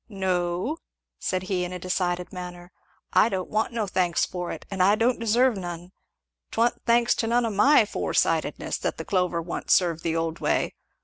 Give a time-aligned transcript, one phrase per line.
[0.09, 0.77] "No,"
[1.19, 2.71] said he in a decided manner,
[3.13, 5.91] "I don't want no thanks for it, and I don't deserve none!
[6.49, 10.39] 'Twa'n't thanks to none of my fore sightedness that the clover wa'n't served the old
[10.39, 10.73] way.